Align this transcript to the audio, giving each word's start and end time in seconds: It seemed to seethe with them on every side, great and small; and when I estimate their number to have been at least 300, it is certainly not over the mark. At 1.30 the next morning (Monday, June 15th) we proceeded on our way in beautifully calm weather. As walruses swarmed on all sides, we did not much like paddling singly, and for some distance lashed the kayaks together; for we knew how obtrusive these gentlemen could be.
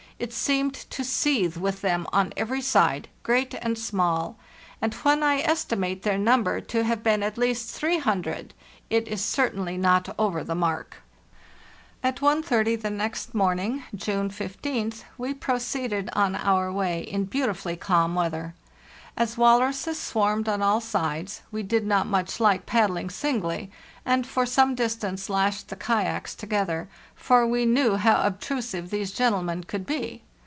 It 0.21 0.33
seemed 0.33 0.75
to 0.91 1.03
seethe 1.03 1.57
with 1.57 1.81
them 1.81 2.05
on 2.13 2.31
every 2.37 2.61
side, 2.61 3.07
great 3.23 3.55
and 3.55 3.75
small; 3.75 4.37
and 4.79 4.93
when 4.93 5.23
I 5.23 5.39
estimate 5.39 6.03
their 6.03 6.19
number 6.19 6.61
to 6.61 6.83
have 6.83 7.01
been 7.01 7.23
at 7.23 7.39
least 7.39 7.71
300, 7.71 8.53
it 8.91 9.07
is 9.07 9.25
certainly 9.25 9.79
not 9.79 10.13
over 10.19 10.43
the 10.43 10.53
mark. 10.53 10.97
At 12.03 12.17
1.30 12.17 12.83
the 12.83 12.91
next 12.91 13.33
morning 13.33 13.77
(Monday, 13.77 13.85
June 13.97 14.29
15th) 14.29 15.05
we 15.17 15.33
proceeded 15.33 16.07
on 16.13 16.35
our 16.35 16.71
way 16.71 16.99
in 16.99 17.25
beautifully 17.25 17.75
calm 17.75 18.13
weather. 18.13 18.53
As 19.17 19.37
walruses 19.37 19.99
swarmed 19.99 20.47
on 20.47 20.61
all 20.61 20.79
sides, 20.79 21.41
we 21.51 21.63
did 21.63 21.85
not 21.85 22.07
much 22.07 22.39
like 22.39 22.65
paddling 22.65 23.09
singly, 23.09 23.69
and 24.05 24.25
for 24.25 24.45
some 24.45 24.73
distance 24.73 25.29
lashed 25.29 25.67
the 25.67 25.75
kayaks 25.75 26.33
together; 26.33 26.87
for 27.13 27.45
we 27.45 27.65
knew 27.65 27.97
how 27.97 28.21
obtrusive 28.25 28.89
these 28.89 29.11
gentlemen 29.11 29.65
could 29.65 29.85
be. 29.85 30.23